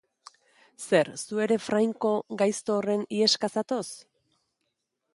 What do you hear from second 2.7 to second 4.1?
horren iheska zatoz?